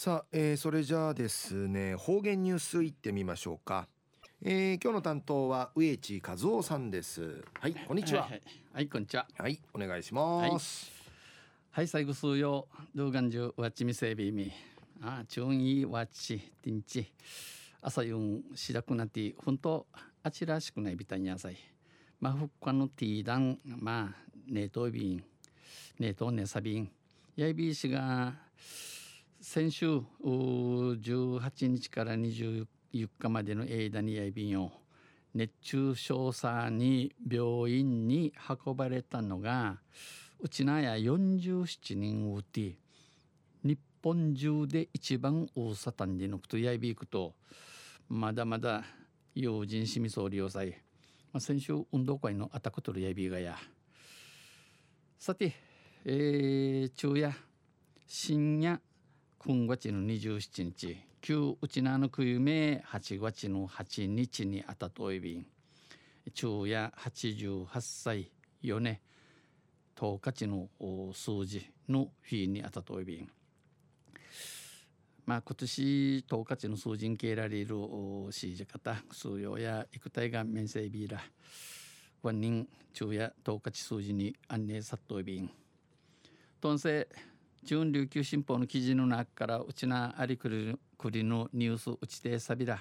[0.00, 3.88] さあ、えー、それじゃあですね方言ニュースいってみましょうか、
[4.44, 7.42] えー、今日の担当は植地和夫さんです。
[7.58, 8.42] はいこんにちは、はい、はい。
[8.74, 9.26] はい、こんにちは。
[9.36, 10.92] はいお願いします、
[11.72, 14.52] はい、はい、最後数曜動画中わちみせびみ
[15.02, 17.12] あちゅんいわちてんち
[17.82, 19.84] 朝ゆんしらくなって本当
[20.22, 21.56] あちらしくないびたにやさい
[22.20, 25.24] まあふっかのティーダンまあねとびん
[25.98, 26.88] ねとねさびん
[27.34, 28.34] やいびしが
[29.40, 34.72] 先週18日から24日までの間にやいびんを
[35.32, 38.32] 熱中症さに病院に
[38.66, 39.78] 運ばれたのが
[40.40, 42.78] うちなや47人うて
[43.62, 47.34] 日本中で一番大さたんでのくとやいびいくと
[48.08, 48.82] まだまだ
[49.36, 50.82] 用心しみそう利用さえ、
[51.32, 53.56] まあ、先週運動会のアタクトルやびがや。
[55.16, 55.54] さて、
[56.04, 57.36] えー、昼夜
[58.06, 58.80] 深夜
[59.40, 65.46] 今月の27日旧うちなのくゆめ8月の8日にあたといびん。
[66.34, 69.00] 昼夜88歳よね
[69.94, 70.68] 10日の
[71.14, 73.30] 数字の日にあたといびん。
[75.24, 77.76] まあ、今年10日の数人系られる
[78.30, 81.22] しじ方数用や育体が面積ビーラ
[82.22, 85.48] ワン人昼夜10日数字に安寧殺到便
[86.60, 87.06] トンセ
[87.64, 92.78] 準琉球新報の記事の中からうちなありくりくりのニュースうちてさびら。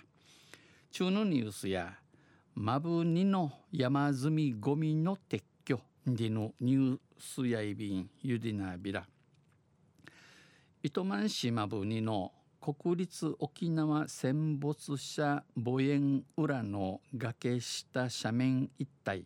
[0.91, 1.93] 中のニュースや
[2.55, 9.05] マブニの山積みゴミの撤去でのニュースやいびんゆでなびら。
[10.81, 12.31] 糸満市マブニの
[12.61, 19.25] 国立沖縄戦没者墓園裏の崖下斜面一帯。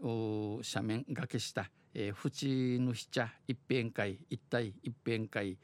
[0.00, 5.56] 斜面崖下、えー、縁の下一辺会一帯一辺会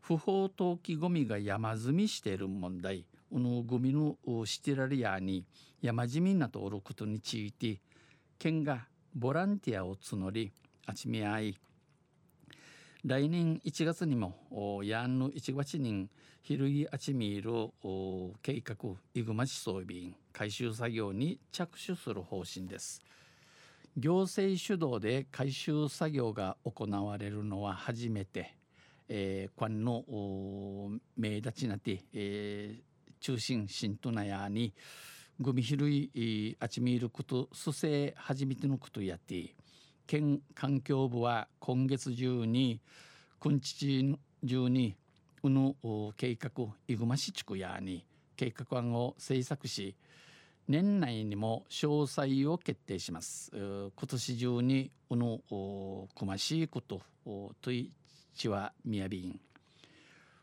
[0.00, 4.16] 不法投棄ゴミが山積みしている問題このゴミの
[4.46, 5.44] シテラリアに
[5.82, 7.80] 山積みなとおることについて
[8.38, 10.52] 県がボランティアを募り
[10.94, 11.58] 集め合い
[13.04, 16.08] 来年1月にもヤンの1月に
[16.42, 18.76] ヒルギアチミール計画
[19.14, 23.02] イグマチ装備回収作業に着手する方針です。
[23.96, 28.54] 行政主導で回収作業が行われるのは初めて、
[29.08, 30.04] えー、quan の
[31.16, 34.72] 名立ちなて、えー、中心新都内に
[35.40, 39.54] グミヒルイアチミールこと蘇生初めてのことやって
[40.06, 42.80] 県環境部は今月中に
[43.38, 44.96] くんちち中に
[45.42, 45.76] うぬ
[46.16, 46.50] 計画
[46.88, 48.04] いぐま市地区やに
[48.36, 49.94] 計画案を制作し
[50.68, 53.50] 年内にも詳細を決定します。
[53.54, 55.40] 今年中にうぬ
[56.14, 57.00] くましいこと
[57.62, 57.90] とい
[58.34, 59.40] ちはみやびん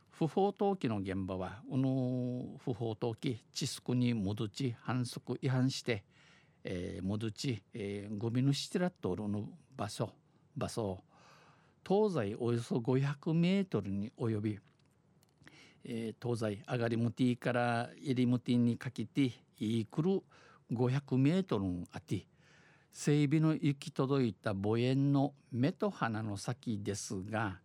[0.09, 6.03] 不法投棄の現場はうぬ不法投棄地スに戻ち反則違反して、
[6.63, 10.09] えー、戻ち、えー、ゴミのシテラットルの場所
[10.57, 11.03] 場所
[11.87, 14.59] 東西およそ500メートルに及び
[15.87, 20.23] えー、東西上がりむティから入りむティにかけていくる
[20.73, 22.25] 500メートルあって
[22.91, 27.59] 整備の行き届いた墓園の目と鼻の先ですが、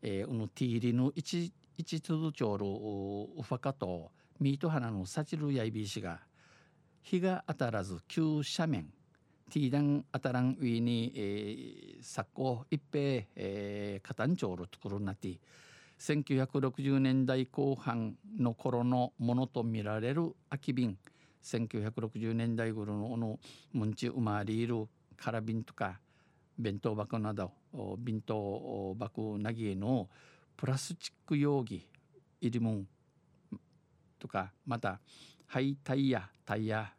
[0.00, 4.10] えー、のティーリの一一通町のウファカと
[4.40, 6.20] ミート花のサチルヤイビーシが
[7.02, 8.86] 日が当たらず急斜面
[9.50, 15.28] ティーダン当たらん上に、えー、昨今一平、えー、カタンチョールところなって
[15.98, 20.98] 1960年代後半の頃のものとみられる空き瓶。
[21.46, 23.38] 1960年代頃のの
[23.72, 26.00] ムンチ生まれいる空瓶とか
[26.58, 27.52] 弁当箱など
[27.98, 30.08] 弁当箱なぎの
[30.56, 31.86] プラスチック容器
[32.40, 32.88] 入りもん
[34.18, 34.98] とかまた
[35.46, 36.92] ハイタイヤタイヤ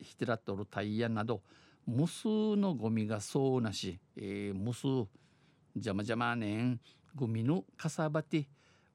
[0.00, 1.42] ヒテラトルタイヤなど
[1.86, 4.86] 無数のゴミがそうなし、えー、無数
[5.74, 6.80] 邪魔邪魔ねん。
[7.14, 8.46] グミのかさばて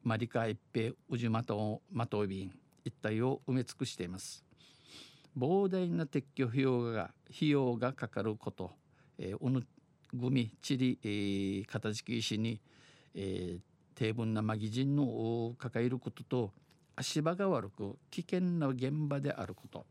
[0.04, 2.52] マリカ一平宇治まとまとびん
[2.84, 4.44] 一帯を埋め尽くしています。
[5.38, 8.72] 膨大な撤去費用が費用がかかること、
[9.18, 9.66] えー、おぬ
[10.14, 12.60] グミチリ、えー、片付け石に、
[13.14, 13.60] えー、
[13.96, 16.52] 低分なマギジンのを抱えることと
[16.96, 19.86] 足場が悪く危険な現場であること。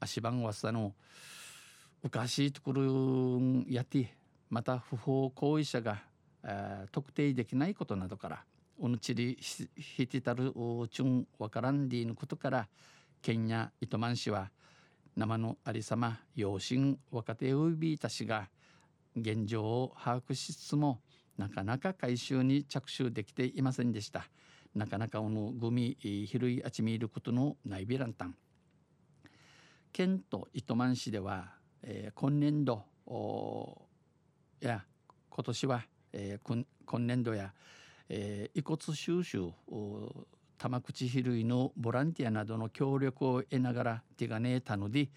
[0.00, 0.94] 足場わさの
[2.02, 4.14] おかしいところやって
[4.50, 6.02] また不法行為者が
[6.92, 8.44] 特定できないことなどから
[8.78, 10.52] おぬちりひてたる
[10.90, 12.68] ちゅんわからんりのことから
[13.22, 14.50] 県や糸満市は
[15.16, 18.48] 生のありさま養親若手ウビーたちが
[19.16, 21.00] 現状を把握しつつも
[21.38, 24.28] なかなか回収に着手できていませんでした。
[24.74, 28.34] なかなかおのグミ広いあちみいることのないびらんたん
[29.92, 31.52] 県と糸満市では、
[31.82, 32.82] えー、今年度
[34.60, 34.84] や
[35.30, 35.84] 今年は、
[36.16, 37.52] えー、今年度や、
[38.08, 39.50] えー、遺骨収集
[40.56, 45.08] 玉口比類のボランティアなどの協力を得ながら手がねえたので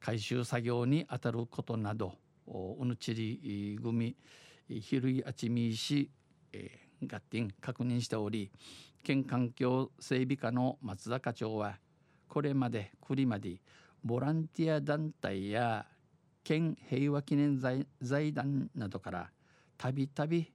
[0.00, 2.14] 回収作業に当たることなど
[2.48, 4.16] うぬちり組
[4.68, 6.10] 比類あちみいし、
[6.52, 8.50] えー、合点確認しており
[9.04, 11.78] 県環境整備課の松田課長は
[12.28, 13.60] これまで栗まで
[14.02, 15.86] ボランティア団体や
[16.42, 19.30] 県平和記念財団などから
[19.80, 20.52] たびたび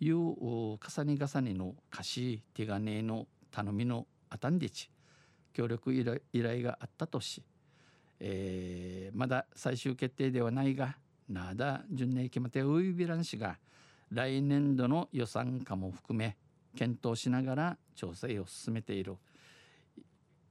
[0.00, 4.88] いう重ね重ねの貸し手金の頼みのあたんでち
[5.52, 7.42] 協力依頼があったとし、
[8.18, 10.96] えー、まだ最終決定ではないが
[11.28, 13.58] なだ順年決まってウイビラン氏が
[14.10, 16.38] 来年度の予算化も含め
[16.74, 19.16] 検討しながら調整を進めている。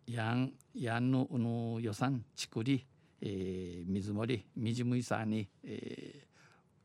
[0.05, 2.85] やんやんのの予算ちくり、
[3.19, 6.20] えー、水森みじむいさに、えー、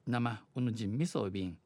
[0.07, 1.59] 生うぬじんみそびん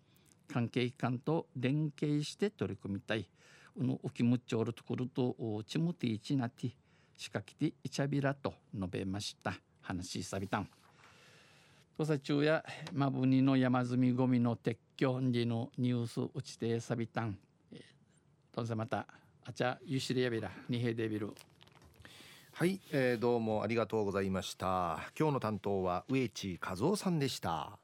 [0.51, 3.29] 関係機関と連携して取り組みたい。
[3.77, 6.71] うぬおきむっちょるところとちむていちなて
[7.17, 10.69] しかきていちゃびらと述べました話さびたん。
[11.99, 12.65] 土佐中や
[12.95, 17.39] まぶにの山積みゴミの撤去時のニュースうちてさびたん。
[18.53, 19.07] とんせまた
[19.45, 21.31] あちゃゆしりやびらにへでびる。
[22.53, 27.79] はい、えー、どうもありがとうございました今日の担当は植地和夫さんでした